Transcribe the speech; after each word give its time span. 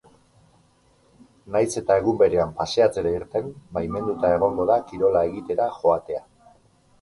Nahiz 1.55 1.75
eta 1.81 1.97
egun 2.01 2.17
berean 2.21 2.55
paseatzera 2.61 3.11
irten, 3.19 3.51
baimenduta 3.77 4.33
egongo 4.39 4.67
da 4.71 4.79
kirola 4.89 5.23
egitera 5.31 5.69
joatea. 5.77 6.25